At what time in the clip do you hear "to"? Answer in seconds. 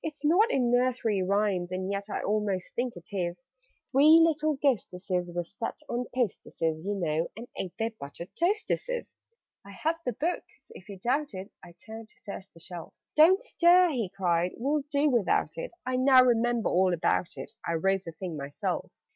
12.10-12.18